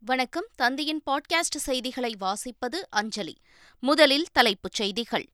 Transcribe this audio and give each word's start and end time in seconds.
வணக்கம். 0.00 0.46
தந்தையின் 0.54 1.02
பாட்காஸ்ட் 1.10 1.56
செய்திகளை 1.56 2.16
வாசிப்பது 2.20 2.74
அஞ்சலி. 2.90 3.36
முதலில் 3.80 4.26
தலைப்புச் 4.32 4.72
செய்திகள். 4.72 5.28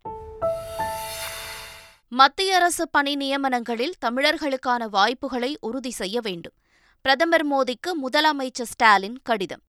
மத்திய 2.08 2.54
அரசு 2.54 2.88
பணி 2.88 3.16
நியமனங்களில் 3.16 3.92
தமிழர்களுக்கான 4.06 4.88
வாய்ப்புகளை 4.88 5.58
உறுதி 5.60 5.90
செய்ய 5.90 6.20
வேண்டும். 6.20 6.52
பிரதமர் 7.00 7.46
மோடிக்கு 7.52 7.92
முதலமைச்சர் 8.02 8.62
ஸ்டாலின் 8.62 9.18
கடிதம். 9.22 9.62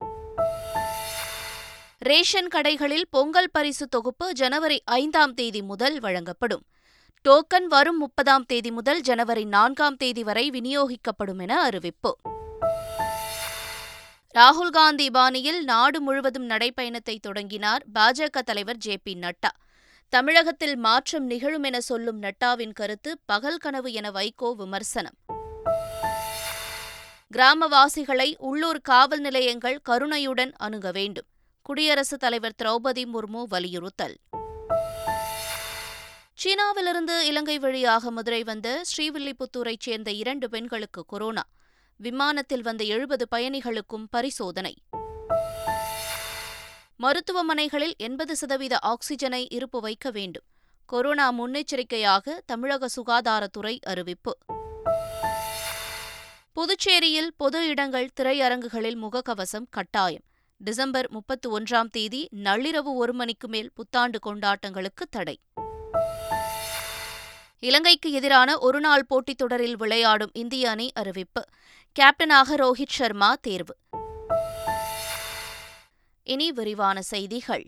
ரேஷன் 1.98 2.48
கடைகளில் 2.54 3.04
பொங்கல் 3.10 3.50
பரிசு 3.50 3.86
தொகுப்பு 3.86 4.32
ஜனவரி 4.32 4.82
ஐந்தாம் 4.84 5.34
தேதி 5.34 5.62
முதல் 5.62 6.00
வழங்கப்படும். 6.00 6.62
டோக்கன் 7.28 7.64
வரும் 7.68 7.98
முப்பதாம் 7.98 8.44
தேதி 8.44 8.70
முதல் 8.70 9.00
ஜனவரி 9.00 9.44
நான்காம் 9.44 9.96
தேதி 9.96 10.22
வரை 10.22 10.50
விநியோகிக்கப்படும் 10.50 11.40
என 11.40 11.60
அறிவிப்பு. 11.60 12.18
ராகுல் 14.34 14.70
காந்தி 14.70 15.10
பாணியில் 15.10 15.64
நாடு 15.64 16.00
முழுவதும் 16.00 16.48
நடைப்பயணத்தை 16.48 17.18
தொடங்கினார் 17.20 17.84
பாஜக 17.94 18.38
தலைவர் 18.38 18.76
ஜே 18.76 18.96
பி 18.96 19.14
நட்டா. 19.14 19.50
தமிழகத்தில் 20.08 20.76
மாற்றம் 20.76 21.24
நிகழும் 21.24 21.62
என 21.62 21.80
சொல்லும் 21.80 22.22
நட்டாவின் 22.22 22.72
கருத்து 22.72 23.18
பகல் 23.24 23.56
கனவு 23.56 23.92
என 23.92 24.10
வைகோ 24.10 24.54
விமர்சனம். 24.56 25.14
கிராமவாசிகளை 27.34 28.34
உள்ளூர் 28.38 28.80
காவல் 28.80 29.20
நிலையங்கள் 29.20 29.78
கருணையுடன் 29.78 30.52
அணுக 30.56 30.90
வேண்டும். 30.90 31.26
குடியரசுத் 31.62 32.20
தலைவர் 32.20 32.54
திரௌபதி 32.62 33.04
முர்மு 33.04 33.44
வலியுறுத்தல். 33.48 34.16
சீனாவிலிருந்து 36.44 37.20
இலங்கை 37.20 37.58
வழியாக 37.58 38.10
மதுரை 38.10 38.42
வந்த 38.42 38.82
ஸ்ரீவில்லிபுத்தூரைச் 38.96 39.80
சேர்ந்த 39.80 40.10
இரண்டு 40.10 40.48
பெண்களுக்கு 40.48 41.04
கொரோனா. 41.04 41.42
விமானத்தில் 41.96 42.62
வந்த 42.62 42.84
எழுபது 42.84 43.28
பயணிகளுக்கும் 43.34 44.06
பரிசோதனை. 44.10 44.74
மருத்துவமனைகளில் 46.96 47.92
எண்பது 47.96 48.36
சதவீத 48.36 48.78
ஆக்ஸிஜனை 48.78 49.46
இருப்பு 49.48 49.80
வைக்க 49.80 50.10
வேண்டும். 50.10 50.44
கொரோனா 50.86 51.32
முன்னெச்சரிக்கையாக 51.32 52.40
தமிழக 52.46 52.86
சுகாதாரத்துறை 52.86 53.78
அறிவிப்பு. 53.80 54.38
புதுச்சேரியில் 56.52 57.30
பொது 57.36 57.68
இடங்கள் 57.68 58.10
திரையரங்குகளில் 58.20 58.98
முகக்கவசம் 59.02 59.66
கட்டாயம். 59.70 60.22
டிசம்பர் 60.56 61.10
முப்பத்தி 61.10 61.48
ஒன்றாம் 61.50 61.90
தேதி 61.90 62.28
நள்ளிரவு 62.36 62.94
ஒரு 62.94 63.12
மணிக்கு 63.12 63.48
மேல் 63.48 63.70
புத்தாண்டு 63.74 64.18
கொண்டாட்டங்களுக்கு 64.26 65.06
தடை. 65.10 65.40
இலங்கைக்கு 67.58 68.12
எதிரான 68.12 68.58
ஒருநாள் 68.58 69.06
போட்டித் 69.06 69.38
தொடரில் 69.38 69.76
விளையாடும் 69.76 70.30
இந்திய 70.34 70.70
அணி 70.70 70.90
அறிவிப்பு. 70.94 71.44
கேப்டனாக 72.00 72.56
ரோஹித் 72.56 72.88
சர்மா 72.88 73.34
தேர்வு. 73.40 73.76
இனி 76.22 76.52
விரிவான 76.52 77.02
செய்திகள். 77.02 77.66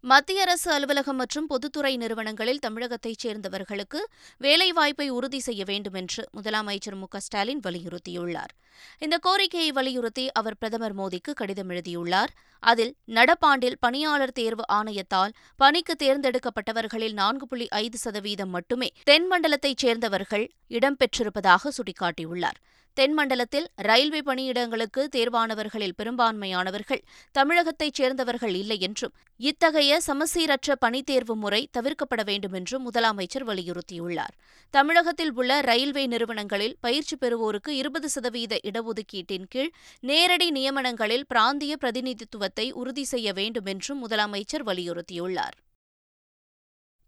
மத்திய 0.00 0.40
அரசு 0.40 0.72
அலுவலகம் 0.72 1.16
மற்றும் 1.16 1.46
பொதுத்துறை 1.46 1.96
நிறுவனங்களில் 1.96 2.58
தமிழகத்தைச் 2.58 3.18
சேர்ந்தவர்களுக்கு 3.18 4.08
வேலைவாய்ப்பை 4.40 5.08
உறுதி 5.08 5.38
செய்ய 5.38 5.64
வேண்டும் 5.64 5.94
என்று 5.94 6.28
முதலமைச்சர் 6.42 6.94
மு 6.94 7.06
ஸ்டாலின் 7.16 7.60
வலியுறுத்தியுள்ளார். 7.60 8.54
இந்த 8.98 9.18
கோரிக்கையை 9.18 9.72
வலியுறுத்தி 9.72 10.32
அவர் 10.32 10.58
பிரதமர் 10.58 10.96
மோடிக்கு 10.96 11.32
கடிதம் 11.34 11.68
எழுதியுள்ளார். 11.68 12.32
அதில் 12.58 12.96
நடப்பாண்டில் 13.06 13.76
பணியாளர் 13.80 14.32
தேர்வு 14.32 14.64
ஆணையத்தால் 14.72 15.30
பணிக்கு 15.56 15.96
தேர்ந்தெடுக்கப்பட்டவர்களில் 16.02 17.12
நான்கு 17.12 17.46
புள்ளி 17.46 17.68
ஐந்து 17.68 17.98
சதவீதம் 17.98 18.50
மட்டுமே 18.50 18.92
தென்மண்டலத்தைச் 19.10 19.76
சேர்ந்தவர்கள் 19.76 20.50
இடம்பெற்றிருப்பதாக 20.68 21.68
சுட்டிக்காட்டியுள்ளார். 21.68 22.60
தென்மண்டலத்தில் 22.92 23.66
ரயில்வே 23.76 24.20
பணியிடங்களுக்கு 24.20 25.02
தேர்வானவர்களில் 25.16 25.94
பெரும்பான்மையானவர்கள் 26.02 27.02
தமிழகத்தைச் 27.32 27.94
சேர்ந்தவர்கள் 27.94 28.54
இல்லை 28.54 28.80
என்றும் 28.80 29.14
இத்தகைய 29.36 30.00
சமசீரற்ற 30.06 30.74
பணித்தேர்வு 30.80 31.34
முறை 31.34 31.68
தவிர்க்கப்பட 31.78 32.24
வேண்டும் 32.24 32.52
என்றும் 32.52 32.92
முதலமைச்சர் 32.92 33.46
வலியுறுத்தியுள்ளார். 33.46 34.34
தமிழகத்தில் 34.70 35.32
உள்ள 35.32 35.60
ரயில்வே 35.60 36.06
நிறுவனங்களில் 36.06 36.76
பயிற்சி 36.80 37.16
பெறுவோருக்கு 37.20 37.68
இருபது 37.68 38.08
சதவீத 38.08 38.60
இடஒதுக்கீட்டின் 38.62 39.48
கீழ் 39.48 39.72
நேரடி 40.00 40.50
நியமனங்களில் 40.50 41.28
பிராந்திய 41.28 41.76
பிரதிநிதித்துவத்தை 41.76 42.70
உறுதி 42.72 43.04
செய்ய 43.04 43.32
வேண்டும் 43.32 43.66
என்றும் 43.66 44.08
முதலமைச்சர் 44.08 44.66
வலியுறுத்தியுள்ளார். 44.66 45.56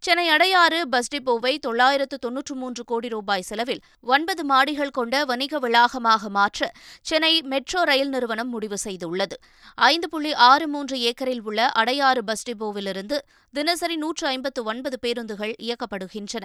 சென்னை 0.03 0.25
அடையாறு 0.34 0.78
பஸ் 0.93 1.11
டிப்போவை 1.12 1.50
தொள்ளாயிரத்து 1.65 2.16
தொன்னூற்று 2.19 2.55
மூன்று 2.55 2.83
கோடி 2.84 3.09
ரூபாய் 3.09 3.44
செலவில் 3.49 3.81
ஒன்பது 4.15 4.43
மாடிகள் 4.50 4.93
கொண்ட 4.99 5.15
வணிக 5.25 5.59
வளாகமாக 5.59 6.28
மாற்ற 6.37 6.69
சென்னை 7.09 7.33
மெட்ரோ 7.53 7.81
ரயில் 7.83 8.09
நிறுவனம் 8.09 8.49
முடிவு 8.49 8.77
செய்துள்ளது. 8.84 9.37
ஐந்து 9.91 10.09
புள்ளி 10.09 10.33
ஆறு 10.49 10.69
மூன்று 10.69 10.99
ஏக்கரில் 11.11 11.43
உள்ள 11.43 11.61
அடையாறு 11.83 12.22
பஸ் 12.31 12.47
டிப்போவிலிருந்து 12.49 13.19
தினசரி 13.55 13.97
நூற்று 13.97 14.27
ஐம்பத்து 14.27 14.61
ஒன்பது 14.65 14.99
பேருந்துகள் 14.99 15.55
இயக்கப்படுகின்றன. 15.66 16.44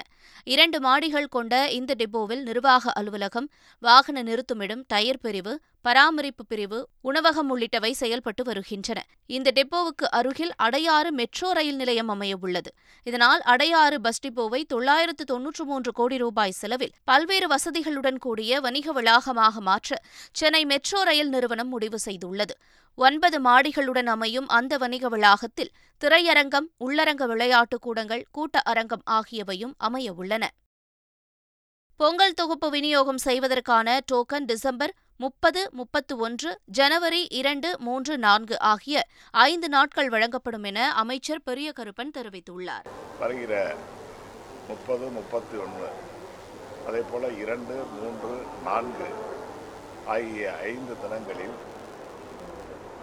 இரண்டு 0.54 0.80
மாடிகள் 0.80 1.30
கொண்ட 1.38 1.54
இந்த 1.80 1.96
டிப்போவில் 1.98 2.44
நிர்வாக 2.50 2.92
அலுவலகம் 3.00 3.50
வாகன 3.84 4.24
நிறுத்துமிடம் 4.24 4.84
டயர் 4.88 5.22
பிரிவு 5.22 5.56
பராமரிப்பு 5.86 6.46
பிரிவு 6.46 6.90
உணவகம் 7.02 7.58
உள்ளிட்டவை 7.58 7.92
செயல்பட்டு 7.92 8.44
வருகின்றன. 8.44 9.06
இந்த 9.26 9.52
டெப்போவுக்கு 9.56 10.06
அருகில் 10.10 10.52
அடையாறு 10.64 11.10
மெட்ரோ 11.10 11.54
ரயில் 11.54 11.76
நிலையம் 11.76 12.08
அமைய 12.08 12.38
உள்ளது. 12.42 12.74
இதனால் 13.04 13.42
அடையாறு 13.46 13.96
பஸ் 13.96 14.28
டிப்போவை 14.28 14.64
தொள்ளாயிரத்து 14.64 15.24
தொன்னூற்று 15.24 15.66
மூன்று 15.66 15.92
கோடி 15.92 16.18
ரூபாய் 16.18 16.52
செலவில் 16.52 16.92
பல்வேறு 17.04 17.48
வசதிகளுடன் 17.48 18.18
கூடிய 18.18 18.60
வணிக 18.60 19.02
வளாகமாக 19.02 19.60
மாற்ற 19.60 20.02
சென்னை 20.32 20.66
மெட்ரோ 20.66 21.04
ரயில் 21.04 21.30
நிறுவனம் 21.30 21.70
முடிவு 21.70 21.98
செய்துள்ளது. 22.06 22.56
ஒன்பது 22.96 23.42
மாடிகளுடன் 23.42 24.06
அமையும் 24.06 24.48
அந்த 24.48 24.78
வணிக 24.78 25.10
வளாகத்தில் 25.10 25.72
திரையரங்கம் 26.04 26.68
உள்ளரங்க 26.86 27.28
விளையாட்டுக் 27.28 27.82
கூடங்கள் 27.82 28.26
கூட்ட 28.32 28.60
அரங்கம் 28.60 29.04
ஆகியவையும் 29.10 29.74
அமைய 29.78 30.14
உள்ளன. 30.14 30.52
பொங்கல் 31.98 32.34
தொகுப்பு 32.34 32.70
விநியோகம் 32.70 33.18
செய்வதற்கான 33.18 34.00
டோக்கன் 34.12 34.46
டிசம்பர் 34.46 34.94
முப்பது 35.20 35.62
முப்பத்து 35.72 36.14
ஒன்று 36.18 36.50
ஜனவரி 36.72 37.22
இரண்டு 37.32 37.70
மூன்று 37.80 38.18
நான்கு 38.18 38.60
ஆகிய 38.64 38.98
ஐந்து 39.44 39.70
நாட்கள் 39.70 40.10
வழங்கப்படும் 40.10 40.64
என 40.64 40.80
அமைச்சர் 40.94 41.44
பெரிய 41.44 41.68
கருப்பன் 41.72 42.12
தெரிவித்துள்ளார். 42.18 42.88
வருகிற 43.20 43.54
முப்பது 44.68 45.06
முப்பத்தி 45.10 45.58
ஒன்று 45.58 45.88
அதே 46.88 47.02
போல் 47.12 47.38
இரண்டு 47.38 47.76
மூன்று 47.94 48.34
நான்கு 48.64 49.08
ஆகிய 50.08 50.52
ஐந்து 50.66 50.96
தினங்களில் 51.02 51.56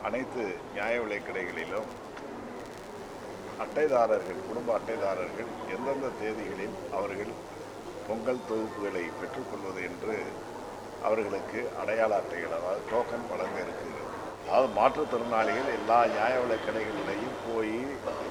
அனைத்து 0.02 0.44
நியாய 0.74 0.94
விலைக்கடைகளிலும் 1.00 1.90
அட்டைதாரர்கள் 3.58 4.46
குடும்ப 4.48 4.70
அட்டைதாரர்கள் 4.78 5.50
எந்தெந்த 5.74 6.08
தேதிகளில் 6.20 6.76
அவர்கள் 6.92 7.32
பொங்கல் 8.08 8.46
தொகுப்புகளை 8.48 9.04
பெற்றுக்கொள்வது 9.20 9.82
என்று 9.82 10.16
அவர்களுக்கு 11.02 11.60
அடையாள 11.80 12.12
அட்டைகள் 12.20 12.56
அதாவது 12.58 12.82
டோக்கன் 12.90 13.30
வழங்க 13.30 13.58
இருக்கிறது 13.60 14.00
அதாவது 14.42 14.68
மாற்றுத்திறனாளிகள் 14.76 15.68
எல்லா 15.76 15.98
நியாய 16.06 16.34
விலைக்கடைகளிலையும் 16.42 17.36
போய் 17.44 17.74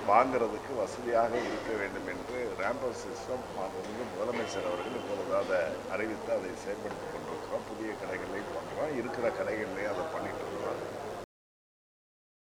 வாங்கிறதுக்கு 0.07 0.71
வசதியாக 0.79 1.33
இருக்க 1.45 1.71
வேண்டும் 1.77 2.09
என்று 2.13 2.39
ரேம்பர் 2.59 2.99
சிஸ்டம் 3.01 3.45
வந்து 3.75 4.03
முதலமைச்சர் 4.11 4.69
அவர்கள் 4.69 4.97
இப்பொழுது 4.99 5.33
அதை 5.41 5.59
அறிவித்து 5.93 6.31
அதை 6.37 6.51
செயல்படுத்தி 6.63 7.05
கொண்டிருக்கிறோம். 7.07 7.65
புதிய 7.69 7.91
கடைகளையும் 8.01 8.53
பண்ணுறோம் 8.55 8.93
இருக்கிற 8.99 9.25
கடைகள்லையும் 9.39 9.93
அதை 9.93 10.05
பண்ணிட்டு 10.13 10.40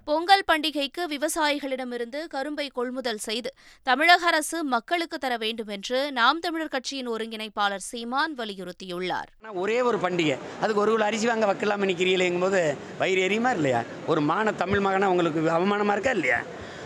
பொங்கல் 0.08 0.42
பண்டிகைக்கு 0.50 1.02
விவசாயிகளிடமிருந்து 1.12 2.20
கரும்பை 2.34 2.66
கொள்முதல் 2.78 3.22
செய்து 3.26 3.50
தமிழக 3.88 4.26
அரசு 4.32 4.58
மக்களுக்கு 4.74 5.18
தர 5.26 5.34
வேண்டும் 5.44 5.72
என்று 5.76 6.00
நாம் 6.18 6.42
தமிழர் 6.46 6.72
கட்சியின் 6.74 7.10
ஒருங்கிணைப்பாளர் 7.14 7.86
சீமான் 7.90 8.34
வலியுறுத்தியுள்ளார். 8.40 9.30
ஒரே 9.62 9.78
ஒரு 9.90 9.98
பண்டிகை. 10.06 10.36
அதுக்கு 10.62 10.84
ஒரு 10.84 10.98
அரிசி 11.08 11.28
வாங்க 11.32 11.48
வைக்கலாம் 11.52 11.88
நிற்கிறீங்களேங்கும் 11.92 12.46
போது 12.48 12.62
வயிறு 13.02 13.24
எரியுமா 13.28 13.54
இல்லையா? 13.60 13.82
ஒரு 14.12 14.24
மான 14.32 14.56
தமிழ் 14.64 14.84
மகனா 14.88 15.12
உங்களுக்கு 15.16 15.42
அவமானமாக 15.58 15.98
இருக்கா 15.98 16.16
இல்லையா? 16.20 16.42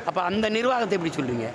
அப்போ 0.08 0.22
அந்த 0.30 0.46
நிர்வாகத்தை 0.58 0.96
எப்படி 1.00 1.14
சொல்கிறீங்க 1.20 1.48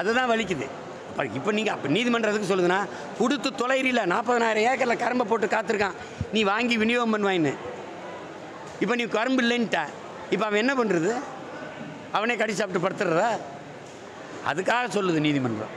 அதுதான் 0.00 0.32
வலிக்குது. 0.34 0.66
அப்போ 1.10 1.30
இப்போ 1.38 1.52
நீங்கள் 1.60 1.76
அப்போ 1.76 1.88
நீதிமன்றத்துக்கு 1.98 2.52
சொல்லுதுன்னா 2.54 2.82
கொடுத்து 3.20 3.48
தொலைறில 3.62 4.02
நாற்பதனாயிரம் 4.16 4.66
ஏக்கரில் 4.70 5.02
கரும்பை 5.04 5.24
போட்டு 5.30 5.46
காத்திருக்கான். 5.54 5.96
நீ 6.34 6.42
வாங்கி 6.54 6.76
விநியோகம் 6.82 7.14
பண்ணுவாயின்னு. 7.14 7.54
இப்போ 8.84 8.94
நீ 9.00 9.06
கரும்பு 9.16 9.42
இல்லைன்ட்ட 9.44 9.80
இப்போ 10.34 10.44
அவன் 10.46 10.62
என்ன 10.62 10.72
பண்ணுறது 10.78 11.10
அவனே 12.16 12.34
கடி 12.40 12.52
சாப்பிட்டு 12.58 12.84
படுத்துடுற 12.84 13.24
அதுக்காக 14.50 14.86
சொல்லுது 14.96 15.18
நீதிமன்றம். 15.26 15.74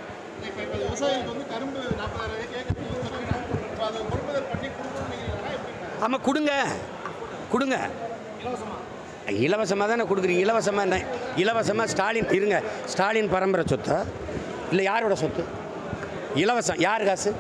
ஆமாம் 6.06 6.24
கொடுங்க. 6.28 6.52
கொடுங்க. 7.54 7.78
இலவசமாக 9.46 9.88
தானே 9.92 10.06
கொடுக்குறீங்க? 10.10 10.44
இலவசமாக 10.46 10.86
என்ன? 10.88 10.98
இலவசமாக 11.44 11.92
ஸ்டாலின் 11.94 12.32
இருங்க. 12.38 12.58
ஸ்டாலின் 12.94 13.34
பரம்பரை 13.34 13.66
சொத்தா? 13.74 13.98
இல்லை 14.72 14.86
யாரோட 14.92 15.16
சொத்து? 15.24 15.44
இலவசம். 16.44 16.80
யார் 16.88 17.06
காசு? 17.10 17.32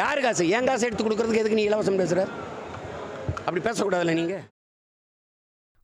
யார் 0.00 0.24
காசு? 0.26 0.44
என் 0.56 0.68
காசு 0.70 0.86
எடுத்து 0.88 1.04
கொடுக்குறதுக்கு 1.04 1.42
எதுக்கு 1.42 1.60
நீ 1.60 1.66
இலவசம் 1.70 2.00
பேசுகிற 2.02 2.22
அப்படி 3.46 3.62
பேசக்கூடாதுல்ல 3.68 4.18
நீங்கள் 4.20 4.44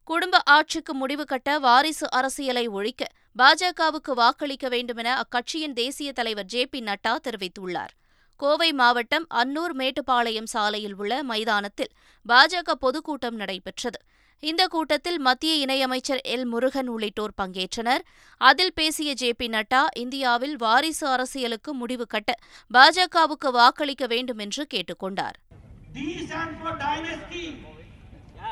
குடும்ப 0.05 0.39
ஆட்சிக்கு 0.45 0.95
முடிவு 0.95 1.25
கட்ட 1.25 1.59
வாரிசு 1.59 2.11
அரசியலை 2.11 2.69
ஒழிக்க 2.69 3.07
பாஜகவுக்கு 3.39 4.13
வாக்களிக்க 4.15 4.69
வேண்டுமென 4.69 5.23
அக்கட்சியின் 5.23 5.73
தேசிய 5.73 6.13
தலைவர் 6.13 6.45
ஜே 6.45 6.67
பி 6.67 6.81
நட்டா 6.81 7.17
தெரிவித்துள்ளார். 7.27 7.93
கோவை 8.37 8.73
மாவட்டம் 8.73 9.27
அன்னூர் 9.35 9.75
மேட்டுப்பாளையம் 9.75 10.47
சாலையில் 10.47 10.95
உள்ள 10.95 11.23
மைதானத்தில் 11.23 11.93
பாஜக 12.29 12.71
பொதுக்கூட்டம் 12.71 13.35
நடைபெற்றது. 13.35 14.01
இந்த 14.41 14.67
கூட்டத்தில் 14.67 15.19
மத்திய 15.19 15.67
இணையமைச்சர் 15.67 16.23
எல் 16.29 16.45
முருகன் 16.45 16.89
உள்ளிட்டோர் 16.89 17.35
பங்கேற்றனர். 17.43 18.03
அதில் 18.37 18.73
பேசிய 18.75 19.15
ஜே 19.15 19.33
பி 19.33 19.49
நட்டா 19.49 19.83
இந்தியாவில் 19.95 20.57
வாரிசு 20.57 21.07
அரசியலுக்கு 21.07 21.75
முடிவு 21.75 22.07
கட்ட 22.07 22.35
பாஜகவுக்கு 22.75 23.51
வாக்களிக்க 23.51 24.07
வேண்டும் 24.07 24.39
என்று 24.39 24.67
கேட்டுக்கொண்டார் 24.75 25.39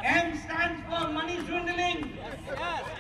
M 0.04 0.36
stands 0.38 0.80
for 0.88 1.08
money 1.12 1.36
swindling. 1.46 2.18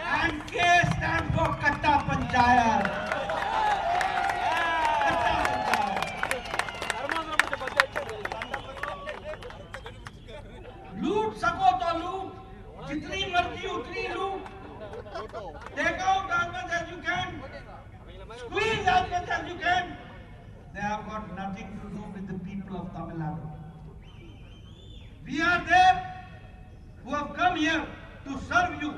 And 0.04 0.46
K 0.46 0.58
stands 0.96 1.30
for 1.36 1.48
Katta 1.62 1.94
Panchayat. 2.06 2.84
Loot, 11.00 11.34
Panchayat. 11.36 11.78
to 11.80 11.98
loot. 11.98 11.98
तो 11.98 11.98
लूट 11.98 12.88
जितनी 12.88 13.24
मर्जी 13.32 13.66
उतनी 13.76 14.06
लूट 14.14 14.40
take 15.76 16.00
out 16.10 16.30
as 16.36 16.46
much 16.52 16.72
as 16.78 16.90
you 16.90 16.98
can 17.06 17.28
squeeze 18.40 18.88
as 18.94 19.10
much 19.12 19.28
as 19.36 19.48
you 19.50 19.56
can 19.64 19.96
they 20.74 20.80
have 20.80 21.06
got 21.08 21.30
nothing 21.36 21.70
to 21.82 21.88
do 21.96 22.02
with 22.14 22.26
the 22.32 22.38
people 22.48 22.76
of 22.80 22.92
Tamil 22.96 23.16
Nadu 23.22 23.67
here 27.58 27.84
to 28.24 28.32
serve 28.50 28.70
you. 28.70 28.92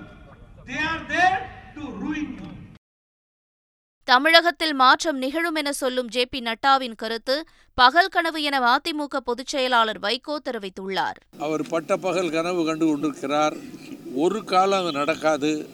They 0.67 0.77
are 0.77 1.03
there 1.09 1.39
to 1.75 1.81
ruin 1.81 2.25
you. 2.25 2.49
தமிழகத்தில் 4.05 4.75
மாற்றம் 4.75 5.19
நிகழும் 5.19 5.55
என 5.55 5.73
சொல்லும் 5.73 6.09
J 6.09 6.27
P 6.27 6.41
நட்டாவின் 6.41 6.95
கருத்து 6.95 7.45
பகல் 7.75 8.09
கனவு 8.09 8.43
என 8.43 8.59
மதிமுக 8.59 9.17
பொதுச் 9.17 9.47
செயலாளர் 9.47 10.01
வைகோ 10.01 10.37
தெரிவித்துள்ளார். 10.45 11.15
அவர் 11.39 11.69
பட்ட 11.69 11.97
பகல் 11.97 12.31
கனவு 12.31 12.65
கண்டு 12.65 12.87
கொண்டிருக்கிறார். 12.87 13.57
ஒரு 14.15 14.45
காலம் 14.45 14.83
அது 14.83 14.93
நடக்காது. 14.93 15.69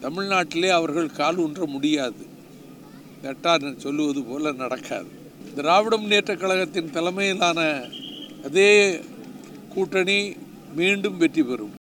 தமிழ்நாட்டிலே 0.00 0.68
அவர்கள் 0.68 1.10
கால் 1.10 1.36
ஊன்ற 1.36 1.66
முடியாது. 1.66 2.26
நட்டார் 3.22 3.76
சொல்லுவது 3.76 4.22
போல 4.22 4.52
நடக்காது. 4.52 5.08
திராவிட 5.54 5.96
முன்னேற்றக் 5.96 6.40
கழகத்தின் 6.40 6.90
தலைமையிலான 6.90 7.84
அதே 8.44 9.00
கூட்டணி 9.68 10.36
மீண்டும் 10.74 11.16
வெற்றி 11.16 11.42
பெறும். 11.42 11.78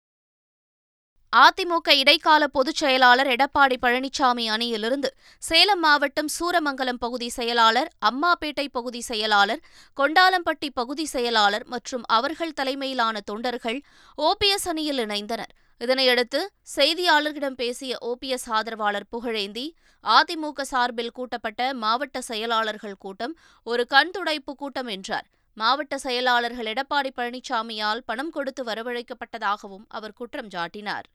அதிமுக 1.36 1.94
இடைக்கால 2.02 2.44
பொதுச் 2.48 2.82
செயலாளர் 2.82 3.28
எடப்பாடி 3.28 3.78
பழனிசாமி 3.82 4.44
அணியிலிருந்து 4.56 5.10
சேலம் 5.40 5.80
மாவட்டம் 5.80 6.30
சூரமங்கலம் 6.36 7.00
பகுதி 7.00 7.28
செயலாளர் 7.30 7.90
அம்மாபேட்டை 8.10 8.66
பகுதி 8.78 9.02
செயலாளர் 9.02 9.62
கொண்டாலம்பட்டி 9.98 10.70
பகுதி 10.74 11.06
செயலாளர் 11.06 11.66
மற்றும் 11.66 12.04
அவர்கள் 12.18 12.54
தலைமையிலான 12.54 13.22
தொண்டர்கள் 13.22 13.80
ஓபிஎஸ் 14.18 14.68
அணியில் 14.72 14.98
இணைந்தனர். 14.98 15.52
இதனையடுத்து 15.82 16.42
செய்தியாளர்களிடம் 16.76 17.60
பேசிய 17.64 17.98
ஓபிஎஸ் 18.12 18.48
ஆதரவாளர் 18.50 19.08
புகழேந்தி 19.12 19.66
அதிமுக 20.04 20.62
சார்பில் 20.62 21.12
கூட்டப்பட்ட 21.12 21.74
மாவட்ட 21.74 22.22
செயலாளர்கள் 22.22 22.98
கூட்டம் 22.98 23.36
ஒரு 23.64 23.86
கண்துடைப்பு 23.90 24.56
கூட்டம் 24.56 24.88
என்றார். 24.88 25.28
மாவட்ட 25.58 25.98
செயலாளர்கள் 25.98 26.72
எடப்பாடி 26.74 27.12
பழனிசாமியால் 27.18 28.06
பணம் 28.06 28.30
கொடுத்து 28.30 28.64
வரவழைக்கப்பட்டதாகவும் 28.64 29.86
அவர் 29.88 30.18
குற்றம் 30.22 30.50
சாட்டினார். 30.56 31.06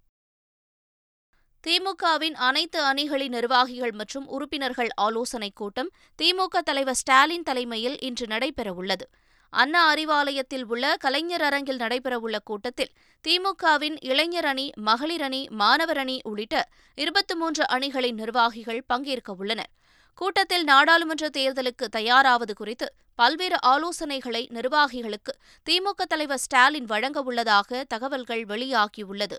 திமுகவின் 1.67 2.33
அனைத்து 2.33 2.93
அணிகளின் 2.93 3.29
நிர்வாகிகள் 3.29 3.93
மற்றும் 3.93 4.27
உறுப்பினர்கள் 4.27 4.89
ஆலோசனைக் 4.95 5.57
கூட்டம் 5.57 5.91
திமுக 6.23 6.59
தலைவர் 6.59 6.95
ஸ்டாலின் 6.95 7.43
தலைமையில் 7.43 8.01
இன்று 8.01 8.27
நடைபெறவுள்ளது. 8.27 9.07
அண்ணா 9.51 9.95
அறிவாலயத்தில் 9.95 10.63
உள்ள 10.63 10.97
கலைஞர் 10.97 11.43
அரங்கில் 11.43 11.77
நடைபெறவுள்ள 11.77 12.37
கூட்டத்தில் 12.45 12.93
திமுகவின் 13.29 13.97
இளைஞர் 14.01 14.45
அணி 14.45 14.71
மகளிர் 14.75 15.21
அணி 15.21 15.49
மாணவர் 15.51 15.97
அணி 15.97 16.21
உள்ளிட்ட 16.23 16.69
இருபத்தி 16.95 17.35
மூன்று 17.35 17.65
அணிகளின் 17.69 18.15
நிர்வாகிகள் 18.15 18.83
பங்கேற்க 18.87 19.33
உள்ளனர். 19.33 19.71
கூட்டத்தில் 20.15 20.65
நாடாளுமன்ற 20.65 21.29
தேர்தலுக்கு 21.29 21.85
தயாராவது 21.91 22.55
குறித்து 22.55 22.95
பல்வேறு 23.15 23.57
ஆலோசனைகளை 23.67 24.47
நிர்வாகிகளுக்கு 24.51 25.35
திமுக 25.71 26.03
தலைவர் 26.09 26.39
ஸ்டாலின் 26.39 26.85
வழங்க 26.85 27.21
உள்ளதாக 27.21 27.85
தகவல்கள் 27.85 28.45
வெளியாகியுள்ளது. 28.45 29.39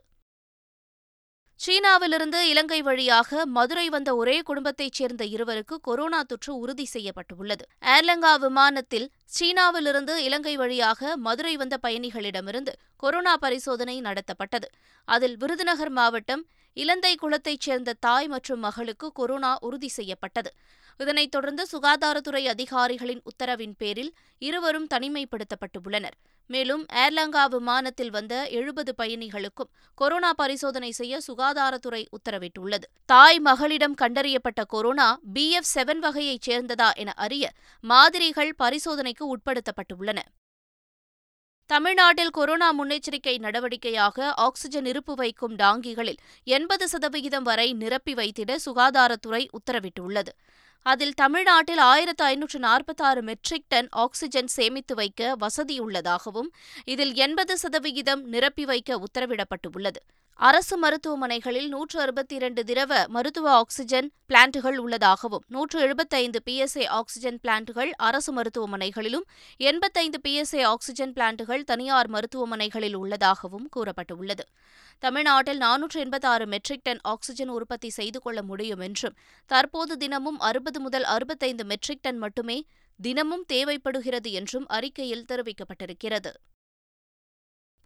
சீனாவிலிருந்து 1.65 2.39
இலங்கை 2.41 2.81
வழியாக 2.81 3.45
மதுரை 3.45 3.89
வந்த 3.89 4.15
ஒரே 4.15 4.41
குடும்பத்தைச் 4.41 4.91
சேர்ந்த 4.91 5.25
இருவருக்கு 5.25 5.75
கொரோனா 5.81 6.21
தொற்று 6.21 6.57
உறுதி 6.57 6.85
செய்யப்பட்டுள்ளது. 6.85 7.65
ஏர்லங்கா 7.85 8.31
விமானத்தில் 8.39 9.11
சீனாவிலிருந்து 9.39 10.15
இலங்கை 10.15 10.55
வழியாக 10.55 11.17
மதுரை 11.17 11.55
வந்த 11.55 11.77
பயணிகளிடமிருந்து 11.83 12.73
கொரோனா 12.97 13.37
பரிசோதனை 13.37 14.01
நடத்தப்பட்டது. 14.01 14.67
அதில் 15.07 15.37
விருதுநகர் 15.37 15.89
மாவட்டம் 15.89 16.43
இலந்தை 16.73 17.15
குளத்தைச் 17.15 17.59
சேர்ந்த 17.59 17.93
தாய் 17.93 18.27
மற்றும் 18.27 18.59
மகளுக்கு 18.59 19.11
கொரோனா 19.11 19.57
உறுதி 19.61 19.87
செய்யப்பட்டது. 19.87 20.53
இதனைத் 20.97 21.31
தொடர்ந்து 21.31 21.67
சுகாதாரத்துறை 21.71 22.43
அதிகாரிகளின் 22.45 23.21
உத்தரவின் 23.23 23.73
பேரில் 23.77 24.13
இருவரும் 24.37 24.87
தனிமைப்படுத்தப்பட்டுள்ளனர். 24.93 26.17
மேலும் 26.47 26.85
ஏர்லங்கா 26.93 27.45
விமானத்தில் 27.45 28.09
வந்த 28.09 28.47
எழுபது 28.49 28.95
பயணிகளுக்கும் 28.97 29.71
கொரோனா 29.95 30.33
பரிசோதனை 30.33 30.91
செய்ய 30.91 31.19
சுகாதாரத்துறை 31.27 32.05
உத்தரவிட்டுள்ளது. 32.19 32.87
தாய் 33.05 33.39
மகளிடம் 33.39 33.95
கண்டறியப்பட்ட 34.01 34.65
கொரோனா 34.67 35.19
பி 35.33 35.51
எஃப் 35.51 35.71
செவன் 35.75 35.97
வகையைச் 35.97 36.49
சேர்ந்ததா 36.49 36.91
என 36.93 37.11
அறிய 37.11 37.51
மாதிரிகள் 37.81 38.55
பரிசோதனைக்கு 38.63 39.35
உட்படுத்தப்பட்டுள்ளன. 39.35 40.19
தமிழ்நாட்டில் 41.71 42.29
கொரோனா 42.29 42.67
முன்னெச்சரிக்கை 42.79 43.33
நடவடிக்கையாக 43.39 44.31
ஆக்ஸிஜன் 44.35 44.85
இருப்பு 44.85 45.13
வைக்கும் 45.15 45.55
டாங்கிகளில் 45.55 46.17
எண்பது 46.43 46.87
சதவிகிதம் 46.87 47.43
வரை 47.43 47.73
நிரப்பி 47.73 48.13
வைத்திட 48.13 48.55
சுகாதாரத்துறை 48.65 49.47
உத்தரவிட்டுள்ளது. 49.59 50.31
அதில் 50.85 51.13
தமிழ்நாட்டில் 51.13 51.77
ஆயிரத்து 51.77 52.23
ஐநூற்று 52.23 52.59
நாற்பத்தாறு 52.59 53.21
மெட்ரிக் 53.21 53.67
டன் 53.67 53.87
ஆக்ஸிஜன் 53.89 54.47
சேமித்து 54.47 54.95
வைக்க 54.95 55.35
வசதியுள்ளதாகவும் 55.39 56.49
இதில் 56.85 57.13
எண்பது 57.15 57.57
சதவிகிதம் 57.57 58.23
நிரப்பி 58.23 58.65
வைக்க 58.65 58.99
உத்தரவிடப்பட்டுள்ளது. 59.03 60.01
அரசு 60.41 60.75
மருத்துவமனைகளில் 60.77 61.67
நூற்று 61.67 61.99
அறுபத்தி 61.99 62.35
இரண்டு 62.35 62.63
திரவ 62.63 63.07
மருத்துவ 63.07 63.47
ஆக்ஸிஜன் 63.51 64.11
பிளான்ட்டுகள் 64.29 64.77
உள்ளதாகவும் 64.77 65.43
நூற்று 65.47 65.79
எழுபத்தைந்து 65.79 66.41
பிஎஸ்ஏ 66.45 66.85
ஆக்ஸிஜன் 66.87 67.39
பிளான்ட்டுகள் 67.43 67.91
அரசு 67.97 68.31
மருத்துவமனைகளிலும் 68.33 69.25
எண்பத்தைந்து 69.57 70.19
பிஎஸ்ஏ 70.23 70.63
ஆக்ஸிஜன் 70.63 71.13
பிளான்ட்டுகள் 71.13 71.63
தனியார் 71.63 72.09
மருத்துவமனைகளில் 72.09 72.95
உள்ளதாகவும் 72.95 73.69
கூறப்பட்டுள்ளது. 73.75 74.45
தமிழ்நாட்டில் 74.99 75.57
நானூற்று 75.57 75.99
எண்பத்தாறு 75.99 76.47
மெட்ரிக் 76.47 76.83
டன் 76.83 77.03
ஆக்ஸிஜன் 77.03 77.49
உற்பத்தி 77.49 77.89
செய்து 77.89 78.19
கொள்ள 78.19 78.41
முடியும் 78.41 78.79
என்றும் 78.79 79.17
தற்போது 79.45 79.97
தினமும் 79.97 80.39
அறுபது 80.39 80.79
முதல் 80.79 81.03
அறுபத்தைந்து 81.03 81.65
மெட்ரிக் 81.65 82.01
டன் 82.01 82.17
மட்டுமே 82.17 82.65
தினமும் 82.99 83.45
தேவைப்படுகிறது 83.45 84.31
என்றும் 84.31 84.67
அறிக்கையில் 84.67 85.27
தெரிவிக்கப்பட்டிருக்கிறது. 85.29 86.33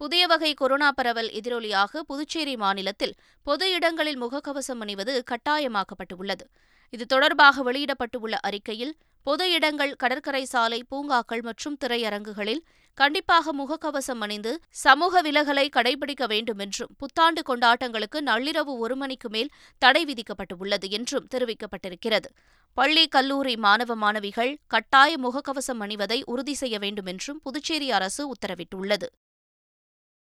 புதிய 0.00 0.26
வகை 0.26 0.54
கொரோனா 0.54 0.92
பரவல் 0.92 1.28
எதிரொலியாக 1.28 2.00
புதுச்சேரி 2.00 2.56
மாநிலத்தில் 2.56 3.14
பொது 3.42 3.66
இடங்களில் 3.72 4.18
முகக்கவசம் 4.22 4.80
அணிவது 4.80 5.24
கட்டாயமாக்கப்பட்டுள்ளது. 5.30 6.44
இது 6.90 7.06
தொடர்பாக 7.06 7.62
வெளியிடப்பட்டுள்ள 7.62 8.34
அறிக்கையில் 8.40 8.92
பொது 9.22 9.44
இடங்கள் 9.52 9.94
கடற்கரை 9.96 10.44
சாலை 10.44 10.84
பூங்காக்கள் 10.84 11.42
மற்றும் 11.42 11.76
திரையரங்குகளில் 11.84 12.62
கண்டிப்பாக 12.94 13.52
முகக்கவசம் 13.52 14.20
அணிந்து 14.20 14.52
சமூக 14.84 15.22
விலகலை 15.22 15.66
கடைபிடிக்க 15.68 16.26
வேண்டும் 16.26 16.58
என்றும் 16.58 16.92
புத்தாண்டு 16.98 17.42
கொண்டாட்டங்களுக்கு 17.42 18.20
நள்ளிரவு 18.20 18.74
ஒரு 18.84 18.96
மணிக்கு 18.96 19.28
மேல் 19.28 19.52
தடை 19.78 20.04
விதிக்கப்பட்டுள்ளது 20.04 20.88
என்றும் 20.90 21.26
தெரிவிக்கப்பட்டிருக்கிறது. 21.34 22.30
பள்ளி 22.74 23.08
கல்லூரி 23.08 23.56
மாணவ 23.56 23.94
மாணவிகள் 23.94 24.58
கட்டாய 24.66 25.16
முகக்கவசம் 25.16 25.80
அணிவதை 25.80 26.22
உறுதி 26.24 26.54
செய்ய 26.54 26.78
வேண்டும் 26.78 27.06
என்றும் 27.06 27.40
புதுச்சேரி 27.40 27.90
அரசு 27.90 28.22
உத்தரவிட்டுள்ளது. 28.34 29.08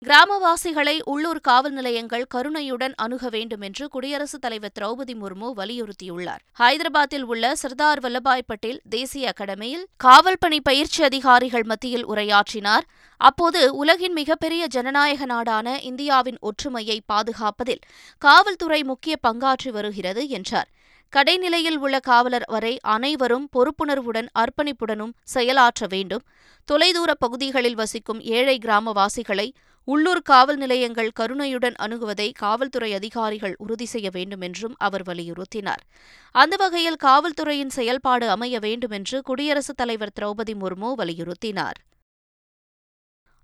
கிராமவாசிகளை 0.06 1.00
உள்ளூர் 1.04 1.40
காவல் 1.40 1.72
நிலையங்கள் 1.72 2.26
கருணையுடன் 2.28 2.94
அணுக 2.96 3.30
வேண்டும் 3.30 3.62
என்று 3.62 3.88
குடியரசுத் 3.88 4.42
தலைவர் 4.42 4.72
திரௌபதி 4.80 5.14
முர்மு 5.22 5.48
வலியுறுத்தியுள்ளார். 5.58 6.42
ஹைதராபாத்தில் 6.60 7.22
உள்ள 7.22 7.56
சர்தார் 7.56 8.00
வல்லபாய் 8.00 8.46
பட்டேல் 8.46 8.82
தேசிய 8.90 9.34
அகாடமியில் 9.34 9.84
காவல் 9.98 10.40
பணி 10.40 10.62
பயிற்சி 10.62 11.04
அதிகாரிகள் 11.04 11.64
மத்தியில் 11.64 12.08
உரையாற்றினார். 12.08 12.86
அப்போது 13.18 13.76
உலகின் 13.76 14.14
மிகப்பெரிய 14.14 14.68
ஜனநாயக 14.68 15.26
நாடான 15.26 15.78
இந்தியாவின் 15.82 16.38
ஒற்றுமையை 16.40 17.02
பாதுகாப்பதில் 17.14 17.84
காவல்துறை 18.18 18.84
முக்கிய 18.84 19.16
பங்காற்றி 19.28 19.72
வருகிறது 19.72 20.30
என்றார். 20.30 20.70
கடைநிலையில் 21.14 21.78
உள்ள 21.78 22.00
காவலர் 22.00 22.46
வரை 22.48 22.78
அனைவரும் 22.82 23.50
பொறுப்புணர்வுடன் 23.58 24.28
அர்ப்பணிப்புடனும் 24.40 25.14
செயலாற்ற 25.24 25.86
வேண்டும். 25.90 26.24
தொலைதூர 26.66 27.14
பகுதிகளில் 27.14 27.76
வசிக்கும் 27.76 28.22
ஏழை 28.22 28.60
கிராமவாசிகளை 28.66 29.48
உள்ளூர் 29.90 30.22
காவல் 30.22 30.58
நிலையங்கள் 30.58 31.10
கருணையுடன் 31.10 31.76
அணுகுவதை 31.80 32.32
காவல்துறை 32.36 32.94
அதிகாரிகள் 32.94 33.54
உறுதி 33.58 33.86
செய்ய 33.86 34.10
வேண்டும் 34.14 34.42
என்றும் 34.42 34.74
அவர் 34.78 35.02
வலியுறுத்தினார். 35.02 35.84
அந்த 36.32 36.56
வகையில் 36.56 36.98
காவல்துறையின் 37.04 37.70
செயல்பாடு 37.70 38.30
அமைய 38.30 38.60
வேண்டும் 38.60 38.92
என்று 38.92 39.22
குடியரசுத் 39.22 39.78
தலைவர் 39.78 40.12
திரௌபதி 40.20 40.54
முர்மு 40.54 40.90
வலியுறுத்தினார். 40.98 41.78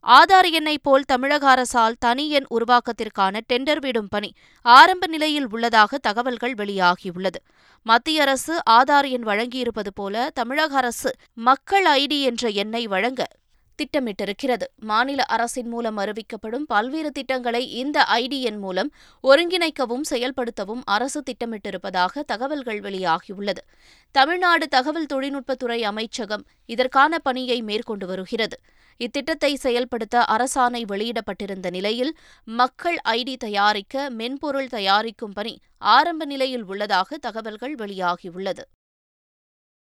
ஆதார் 0.03 0.49
எண்ணை 0.51 0.79
போல் 0.79 1.03
தமிழக 1.03 1.49
அரசால் 1.49 1.95
தனி 1.99 2.29
எண் 2.29 2.47
உருவாக்கத்திற்கான 2.49 3.41
டெண்டர் 3.53 3.79
விடும் 3.79 4.07
பணி 4.07 4.33
ஆரம்ப 4.61 5.07
நிலையில் 5.07 5.47
உள்ளதாக 5.49 5.97
தகவல்கள் 5.97 6.53
வெளியாகியுள்ளது. 6.53 7.39
மத்திய 7.85 8.21
அரசு 8.21 8.55
ஆதார் 8.69 9.09
எண் 9.09 9.27
வழங்கியிருப்பது 9.27 9.93
போல 9.93 10.29
தமிழக 10.33 10.75
அரசு 10.75 11.13
மக்கள் 11.33 11.85
ஐடி 11.85 12.21
என்ற 12.21 12.49
எண்ணை 12.49 12.87
வழங்க 12.87 13.27
திட்டமிட்டிருக்கிறது. 13.77 14.63
மாநில 14.79 15.23
அரசின் 15.23 15.67
மூலம் 15.67 15.97
அறிவிக்கப்படும் 15.97 16.65
பல்வேறு 16.67 17.11
திட்டங்களை 17.11 17.71
இந்த 17.71 18.05
ஐடி 18.09 18.41
எண் 18.41 18.57
மூலம் 18.57 18.91
ஒருங்கிணைக்கவும் 19.23 20.05
செயல்படுத்தவும் 20.09 20.81
அரசு 20.85 21.23
திட்டமிட்டிருப்பதாக 21.23 22.23
தகவல்கள் 22.27 22.79
வெளியாகியுள்ளது. 22.79 23.63
தமிழ்நாடு 24.11 24.67
தகவல் 24.67 25.09
தொழில்நுட்பத்துறை 25.13 25.81
அமைச்சகம் 25.81 26.45
இதற்கான 26.65 27.19
பணியை 27.19 27.61
மேற்கொண்டு 27.61 28.07
வருகிறது. 28.07 28.59
இத்திட்டத்தை 28.99 29.53
செயல்படுத்த 29.53 30.25
அரசாணை 30.29 30.81
வெளியிடப்பட்டிருந்த 30.87 31.69
நிலையில் 31.69 32.17
மக்கள் 32.43 32.97
ஐடி 33.09 33.35
தயாரிக்க 33.37 34.09
மென்பொருள் 34.09 34.67
தயாரிக்கும் 34.67 35.33
பணி 35.33 35.59
ஆரம்ப 35.77 36.25
நிலையில் 36.25 36.63
உள்ளதாக 36.63 37.17
தகவல்கள் 37.17 37.75
வெளியாகியுள்ளது. 37.75 38.63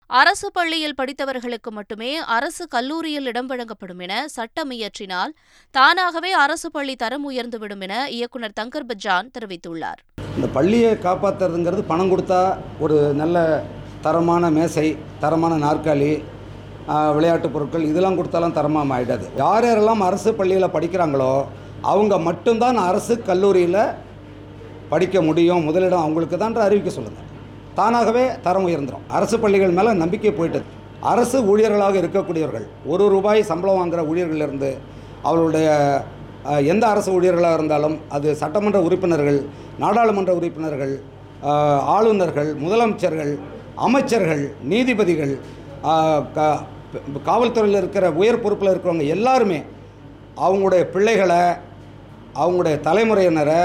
அரசு 0.10 0.48
பள்ளியில் 0.54 0.96
படித்தவர்களுக்கு 0.98 1.70
மட்டுமே 1.78 2.10
அரசு 2.36 2.64
கல்லூரியில் 2.76 3.26
இடம் 3.26 3.50
வழங்கப்படும் 3.52 4.02
என 4.06 4.14
சட்டம் 4.36 4.72
இயற்றினால் 4.76 5.32
தானாகவே 5.76 6.32
அரசு 6.44 6.68
பள்ளி 6.72 6.96
தரம் 6.96 7.26
உயர்ந்துவிடும் 7.32 7.84
என 7.88 7.96
இயக்குநர் 8.18 8.56
தங்கர் 8.60 8.88
பஜான் 8.92 9.32
தெரிவித்துள்ளார். 9.36 10.00
இந்த 10.38 10.48
பள்ளியை 10.58 10.94
காப்பாற்றுறதுங்கிறது 11.08 11.84
பணம் 11.92 12.12
கொடுத்தா 12.14 12.40
ஒரு 12.80 12.98
நல்ல 13.22 13.38
தரமான 14.02 14.50
மேசை 14.58 14.88
தரமான 15.20 15.54
நாற்காலி 15.66 16.12
விளையாட்டு 16.88 17.16
விளையாட்டுப் 17.16 17.54
பொருட்கள் 17.54 17.88
இதெல்லாம் 17.92 18.18
கொடுத்தாலாம் 18.18 18.58
தரமாக 18.58 18.96
ஆகிடாது 18.98 19.26
யார் 19.44 19.66
யாரெல்லாம் 19.68 20.04
அரசு 20.10 20.30
பள்ளியில் 20.42 20.74
படிக்கிறாங்களோ 20.76 21.32
அவங்க 21.94 22.14
மட்டும்தான் 22.28 22.78
அரசு 22.90 23.16
கல்லூரியில் 23.30 23.82
படிக்க 24.94 25.22
முடியும். 25.30 25.66
முதலிடம் 25.70 26.04
அவங்களுக்கு 26.06 26.38
தான் 26.38 26.66
அறிவிக்க 26.68 26.92
சொல்லுங்கள் 26.98 27.26
தானாகவே 27.80 28.26
தரம் 28.46 28.68
உயர்ந்துடும் 28.68 29.08
அரசு 29.18 29.36
பள்ளிகள் 29.44 29.76
மேலே 29.78 29.92
நம்பிக்கை 30.04 30.32
போயிட்டது. 30.40 30.66
அரசு 31.12 31.38
ஊழியர்களாக 31.52 31.96
இருக்கக்கூடியவர்கள் 32.02 32.66
ஒரு 32.94 33.04
ரூபாய் 33.16 33.50
சம்பளம் 33.50 33.80
வாங்குகிற 33.80 34.04
ஊழியர்களிலிருந்து 34.12 34.70
அவர்களுடைய 35.28 35.68
எந்த 36.72 36.84
அரசு 36.94 37.10
ஊழியர்களாக 37.18 37.58
இருந்தாலும் 37.60 37.96
அது 38.16 38.28
சட்டமன்ற 38.42 38.80
உறுப்பினர்கள் 38.88 39.40
நாடாளுமன்ற 39.84 40.32
உறுப்பினர்கள் 40.40 40.94
ஆளுநர்கள் 41.96 42.50
முதலமைச்சர்கள் 42.64 43.34
அமைச்சர்கள் 43.86 44.44
நீதிபதிகள் 44.72 45.34
காவல்துறையில் 47.30 47.80
இருக்கிற 47.82 48.06
உயர் 48.20 48.44
பொறுப்பில் 48.44 48.72
இருக்கிறவங்க 48.72 49.08
எல்லாருமே 49.16 49.60
அவங்களுடைய 50.46 50.84
பிள்ளைகளை 50.90 51.42
அவங்களுடைய 52.36 52.76
தலைமுறையினரை 52.88 53.62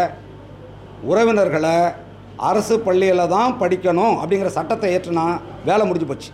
உறவினர்களை 1.04 1.76
அரசு 2.37 2.81
பள்ளியில் 2.81 3.29
தான் 3.29 3.53
படிக்கணும் 3.61 4.15
அப்படிங்கிற 4.21 4.47
சட்டத்தை 4.47 4.97
ஏற்றுனா 4.97 5.41
வேலை 5.65 5.87
முடிஞ்சு 5.87 6.07
போச்சு. 6.07 6.31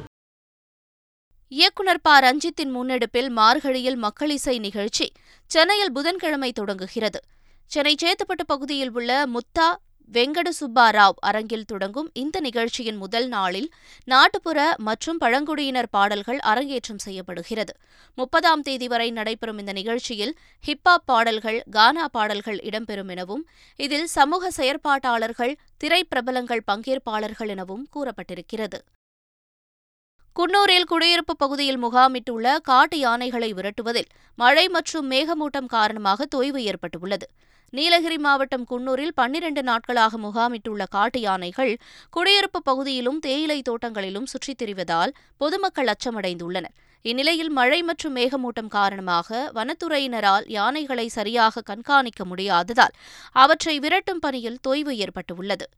இயக்குனர் 1.49 2.01
ப. 2.01 2.21
ரஞ்சித்தின் 2.21 2.71
முன்னெடுப்பில் 2.71 3.37
மார்கழியில் 3.37 3.97
மக்கள் 3.97 4.31
இசை 4.31 4.59
நிகழ்ச்சி. 4.59 5.13
சென்னையில் 5.47 5.93
புதன்கிழமை 5.93 6.53
தொடங்குகிறது. 6.53 7.21
சென்னை 7.67 7.97
சேத்துப்பட்டு 8.03 8.45
பகுதியில் 8.47 8.91
உள்ள 8.93 9.27
முத்தா 9.27 9.77
வெங்கட 10.15 10.49
சுப்பாராவ் 10.59 11.19
அரங்கில் 11.21 11.65
தொடங்கும் 11.65 12.11
இந்த 12.13 12.41
நிகழ்ச்சியின் 12.41 12.97
முதல் 12.97 13.29
நாளில் 13.29 13.67
நாட்டுப்புற 14.05 14.59
மற்றும் 14.79 15.19
பழங்குடியினர் 15.19 15.89
பாடல்கள் 15.91 16.39
அரங்கேற்றம் 16.39 16.99
செய்யப்படுகிறது. 16.99 17.73
முப்பதாம் 18.19 18.61
தேதி 18.61 18.89
வரை 18.89 19.11
நடைபெறும் 19.11 19.59
இந்த 19.59 19.73
நிகழ்ச்சியில் 19.73 20.33
ஹிப்ஹாப் 20.65 21.05
பாடல்கள் 21.05 21.59
கானா 21.71 22.09
பாடல்கள் 22.09 22.61
இடம்பெறும் 22.69 23.09
எனவும் 23.09 23.43
இதில் 23.77 24.07
சமூக 24.07 24.51
செயற்பாட்டாளர்கள் 24.51 25.53
திரைப்பிரபலங்கள் 25.85 26.65
பங்கேற்பாளர்கள் 26.71 27.49
எனவும் 27.49 27.85
கூறப்பட்டிருக்கிறது. 27.97 28.81
குன்னூரில் 30.37 30.89
குடியிருப்பு 30.89 31.37
பகுதியில் 31.37 31.83
முகாமிட்டுள்ள 31.85 32.57
காட்டு 32.61 32.99
யானைகளை 32.99 33.53
விரட்டுவதில் 33.53 34.11
மழை 34.39 34.69
மற்றும் 34.69 35.11
மேகமூட்டம் 35.11 35.71
காரணமாக 35.77 36.27
தொய்வு 36.37 36.61
ஏற்பட்டுள்ளது. 36.71 37.27
நீலகிரி 37.71 38.19
மாவட்டம் 38.19 38.67
குன்னூரில் 38.71 39.15
பன்னிரண்டு 39.15 39.63
நாட்களாக 39.63 40.19
முகாமிட்டுள்ள 40.19 40.85
காட்டு 40.91 41.21
யானைகள் 41.21 41.79
குடியிருப்பு 42.11 42.63
பகுதியிலும் 42.63 43.19
தேயிலை 43.19 43.63
தோட்டங்களிலும் 43.71 44.25
சுற்றித் 44.25 44.63
திரிவதால் 44.63 45.13
பொதுமக்கள் 45.37 45.87
அச்சமடைந்துள்ளனர். 45.87 46.75
இந்நிலையில் 47.03 47.51
மழை 47.51 47.83
மற்றும் 47.83 48.17
மேகமூட்டம் 48.17 48.69
காரணமாக 48.69 49.51
வனத்துறையினரால் 49.55 50.45
யானைகளை 50.47 51.09
சரியாக 51.09 51.61
கண்காணிக்க 51.61 52.25
முடியாததால் 52.25 52.95
அவற்றை 53.33 53.79
விரட்டும் 53.79 54.21
பணியில் 54.21 54.59
தொய்வு 54.69 54.91
ஏற்பட்டுள்ளது. 54.91 55.69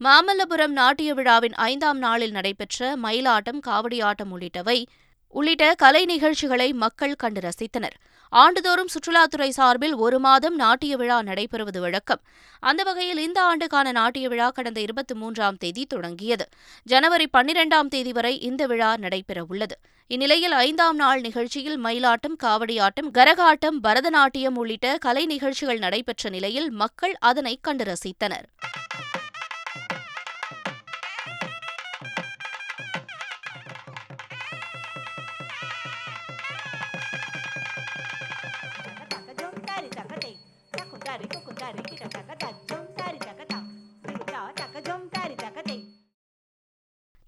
மாமல்லபுரம் 0.00 0.76
நாட்டிய 0.80 1.14
விழாவின் 1.14 1.54
ஐந்தாம் 1.54 1.98
நாளில் 1.98 2.30
நடைபெற்ற 2.30 2.96
மயிலாட்டம் 2.96 3.60
காவடியாட்டம் 3.66 4.32
உள்ளிட்டவை 4.32 4.86
உள்ளிட்ட 5.28 5.74
கலை 5.74 6.04
நிகழ்ச்சிகளை 6.04 6.72
மக்கள் 6.72 7.14
கண்டு 7.14 7.40
ரசித்தனர். 7.40 7.96
ஆண்டுதோறும் 8.32 8.88
சுற்றுலாத்துறை 8.94 9.48
சார்பில் 9.48 9.94
ஒரு 9.94 10.18
மாதம் 10.18 10.54
நாட்டிய 10.54 10.96
விழா 10.96 11.22
நடைபெறுவது 11.22 11.78
வழக்கம். 11.78 12.20
அந்த 12.60 12.82
வகையில் 12.82 13.18
இந்த 13.18 13.42
ஆண்டுக்கான 13.42 13.92
நாட்டிய 13.92 14.28
விழா 14.28 14.50
கடந்த 14.50 14.80
இருபத்தி 14.80 15.14
மூன்றாம் 15.14 15.56
தேதி 15.56 15.86
தொடங்கியது. 15.86 16.48
ஜனவரி 16.82 17.28
பன்னிரெண்டாம் 17.38 17.88
தேதி 17.88 18.12
வரை 18.12 18.40
இந்த 18.40 18.66
விழா 18.66 18.94
நடைபெறவுள்ளது. 18.96 19.76
இந்நிலையில் 20.06 20.52
ஐந்தாம் 20.52 20.96
நாள் 20.96 21.20
நிகழ்ச்சியில் 21.20 21.84
மயிலாட்டம் 21.84 22.36
காவடியாட்டம் 22.42 23.10
கரகாட்டம் 23.12 23.78
பரதநாட்டியம் 23.82 24.54
உள்ளிட்ட 24.54 24.96
கலை 25.00 25.26
நிகழ்ச்சிகள் 25.26 25.78
நடைபெற்ற 25.78 26.30
நிலையில் 26.30 26.70
மக்கள் 26.70 27.14
அதனை 27.18 27.58
கண்டு 27.62 27.84
ரசித்தனர். 27.84 28.46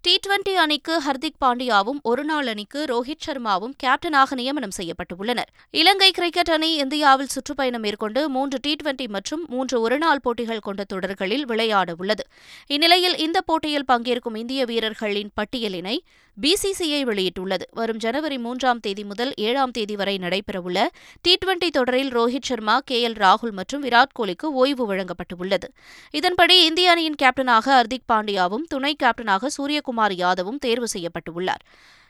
டி 0.05 0.13
டுவெண்டி 0.17 0.53
அணிக்கு 0.55 0.95
ஹர்திக் 0.99 1.39
பாண்டியாவும் 1.39 1.99
ஒருநாள் 2.03 2.49
அணிக்கு 2.49 2.81
ரோஹித் 2.87 3.25
சர்மாவும் 3.27 3.75
கேப்டனாக 3.83 4.35
நியமனம் 4.35 4.75
செய்யப்பட்டுள்ளனர் 4.77 5.51
இலங்கை 5.75 6.09
கிரிக்கெட் 6.11 6.51
அணி 6.51 6.71
இந்தியாவில் 6.77 7.31
சுற்றுப்பயணம் 7.31 7.85
மேற்கொண்டு 7.87 8.23
மூன்று 8.29 8.59
டி 8.61 8.73
டுவெண்டி 8.81 9.07
மற்றும் 9.09 9.45
மூன்று 9.49 9.79
ஒருநாள் 9.81 10.23
போட்டிகள் 10.23 10.61
கொண்ட 10.61 10.85
தொடர்களில் 10.85 11.45
விளையாட 11.45 11.95
உள்ளது 11.99 12.25
இந்நிலையில் 12.71 13.17
இந்த 13.19 13.41
போட்டியில் 13.43 13.89
பங்கேற்கும் 13.89 14.39
இந்திய 14.39 14.65
வீரர்களின் 14.65 15.33
பட்டியலினை 15.37 15.97
பிசிசிஐ 16.41 17.03
வெளியிட்டுள்ளது. 17.05 17.63
வரும் 17.71 17.97
ஜனவரி 17.97 18.39
மூன்றாம் 18.39 18.81
தேதி 18.81 19.05
முதல் 19.05 19.33
ஏழாம் 19.37 19.71
தேதி 19.71 19.97
வரை 19.97 20.17
நடைபெறவுள்ள 20.17 20.87
டி 21.21 21.39
டுவெண்டி 21.45 21.69
தொடரில் 21.69 22.17
ரோஹித் 22.17 22.43
சர்மா 22.43 22.81
கே 22.81 23.09
எல் 23.09 23.13
ராகுல் 23.13 23.51
மற்றும் 23.51 23.83
விராட் 23.83 24.13
கோலிக்கு 24.13 24.53
ஓய்வு 24.53 24.95
வழங்கப்பட்டுள்ளது. 24.95 25.65
இதன்படி 26.11 26.65
இந்திய 26.65 26.91
அணியின் 26.91 27.15
கேப்டனாக 27.23 27.83
ஹர்திக் 27.83 28.11
பாண்டியாவும் 28.13 28.67
துணை 28.69 28.97
கேப்டனாக 29.03 29.47
சூரியகுமார் 29.59 30.13
யாதவும் 30.13 30.59
தேர்வு 30.59 30.87
செய்யப்பட்டுள்ளார். 30.93 31.63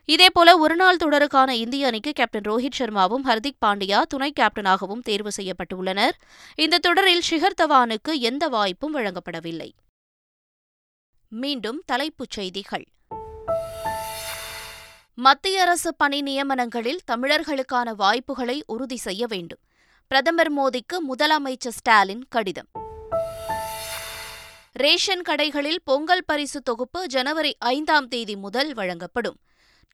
இதேபோல 0.06 0.58
ஒருநாள் 0.58 0.96
தொடருக்கான 0.96 1.50
இந்திய 1.50 1.86
அணிக்கு 1.86 2.12
கேப்டன் 2.12 2.42
ரோஹித் 2.42 2.78
சர்மாவும் 2.78 3.24
ஹர்திக் 3.24 3.60
பாண்டியா 3.66 4.02
துணை 4.02 4.32
கேப்டனாகவும் 4.40 5.02
தேர்வு 5.02 5.30
செய்யப்பட்டுள்ளனர். 5.36 6.10
இந்த 6.54 6.78
தொடரில் 6.78 7.22
ஷிகர் 7.30 7.60
தவானுக்கு 7.62 8.18
எந்த 8.20 8.48
வாய்ப்பும் 8.48 8.94
வழங்கப்படவில்லை. 8.96 9.70
மீண்டும் 11.28 11.82
தலைப்புச் 11.86 12.30
செய்திகள். 12.30 12.84
மத்திய 15.14 15.60
அரசு 15.60 15.94
பணி 15.94 16.22
நியமனங்களில் 16.22 16.98
தமிழர்களுக்கான 17.10 17.94
வாய்ப்புகளை 17.94 18.62
உறுதி 18.66 18.96
செய்ய 18.96 19.26
வேண்டும். 19.26 19.58
பிரதமர் 20.06 20.54
மோடிக்கு 20.54 20.98
முதலமைச்சர் 21.08 21.68
ஸ்டாலின் 21.68 22.24
கடிதம். 22.28 22.68
ரேஷன் 24.72 25.22
கடைகளில் 25.28 25.76
பொங்கல் 25.84 26.24
பரிசு 26.26 26.62
தொகுப்பு 26.62 27.06
ஜனவரி 27.06 27.56
ஐந்தாம் 27.58 28.08
தேதி 28.08 28.36
முதல் 28.36 28.74
வழங்கப்படும். 28.74 29.36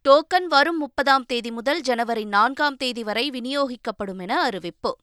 டோக்கன் 0.08 0.46
வரும் 0.48 0.78
முப்பதாம் 0.78 1.24
தேதி 1.24 1.50
முதல் 1.50 1.80
ஜனவரி 1.80 2.24
நான்காம் 2.24 2.76
தேதி 2.76 3.04
வரை 3.04 3.30
விநியோகிக்கப்படும் 3.30 4.20
என 4.20 4.40
அறிவிப்பு. 4.40 4.96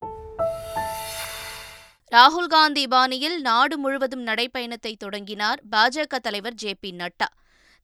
ராகுல் 2.11 2.47
காந்தி 2.47 2.87
பாணியில் 2.87 3.41
நாடு 3.41 3.77
முழுவதும் 3.77 4.25
நடைப்பயணத்தை 4.25 4.95
தொடங்கினார் 4.97 5.61
பாஜக 5.71 6.15
தலைவர் 6.15 6.53
ஜே 6.53 6.73
பி 6.73 6.91
நட்டா. 6.91 7.27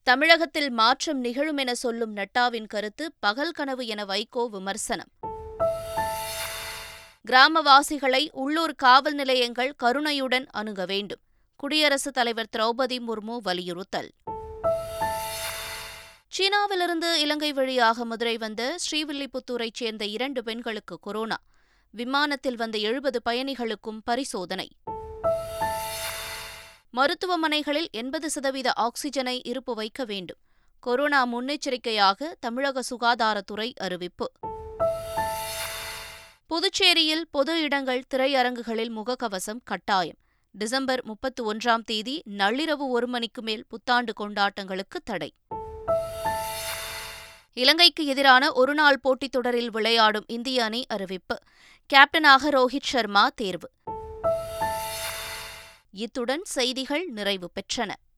தமிழகத்தில் 0.02 0.70
மாற்றம் 0.70 1.18
நிகழும் 1.18 1.56
என 1.56 1.74
சொல்லும் 1.74 2.16
நட்டாவின் 2.16 2.66
கருத்து 2.66 3.12
பகல் 3.20 3.50
கனவு 3.50 3.86
என 3.86 4.04
வைகோ 4.04 4.48
விமர்சனம். 4.48 5.08
கிராமவாசிகளை 7.30 8.28
உள்ளூர் 8.32 8.74
காவல் 8.74 9.14
நிலையங்கள் 9.14 9.72
கருணையுடன் 9.72 10.46
அணுக 10.50 10.84
வேண்டும். 10.84 11.20
குடியரசுத் 11.56 12.14
தலைவர் 12.14 12.48
திரௌபதி 12.56 12.98
முர்மு 12.98 13.36
வலியுறுத்தல். 13.36 14.10
சீனாவிலிருந்து 16.38 17.12
இலங்கை 17.14 17.52
வழியாக 17.52 18.04
மதுரை 18.04 18.36
வந்த 18.36 18.76
ஸ்ரீவில்லிபுத்தூரைச் 18.76 19.74
சேர்ந்த 19.74 20.04
இரண்டு 20.04 20.42
பெண்களுக்கு 20.42 20.98
கொரோனா. 20.98 21.36
விமானத்தில் 21.90 22.56
வந்த 22.56 22.78
எழுபது 22.78 23.22
பயணிகளுக்கும் 23.28 24.00
பரிசோதனை. 24.04 24.68
மருத்துவமனைகளில் 26.96 27.86
எண்பது 27.90 28.30
சதவீத 28.30 28.72
ஆக்ஸிஜனை 28.76 29.40
இருப்பு 29.44 29.74
வைக்க 29.74 30.04
வேண்டும். 30.04 30.36
கொரோனா 30.80 31.26
முன்னெச்சரிக்கையாக 31.26 32.34
தமிழக 32.40 32.80
சுகாதாரத்துறை 32.80 33.72
அறிவிப்பு. 33.74 34.32
புதுச்சேரியில் 36.46 37.24
பொது 37.30 37.60
இடங்கள் 37.60 38.04
திரையரங்குகளில் 38.14 38.90
முகக்கவசம் 38.96 39.60
கட்டாயம். 39.64 40.16
டிசம்பர் 40.50 41.04
முப்பத்தி 41.04 41.42
ஒன்றாம் 41.44 41.84
தேதி 41.84 42.22
நள்ளிரவு 42.30 42.88
ஒரு 42.88 43.06
மணிக்கு 43.06 43.42
மேல் 43.42 43.64
புத்தாண்டு 43.68 44.12
கொண்டாட்டங்களுக்கு 44.20 45.00
தடை. 45.04 45.34
இலங்கைக்கு 47.52 48.06
எதிரான 48.06 48.52
ஒருநாள் 48.52 49.00
போட்டித் 49.00 49.32
தொடரில் 49.32 49.70
விளையாடும் 49.70 50.24
இந்திய 50.26 50.64
அணி 50.64 50.84
அறிவிப்பு. 50.88 51.38
கேப்டனாக 51.94 52.50
ரோஹித் 52.50 52.82
சர்மா 52.82 53.30
தேர்வு. 53.34 53.70
இத்துடன் 55.92 56.44
செய்திகள் 56.44 57.08
நிறைவு 57.08 57.50
பெற்றன. 57.54 57.92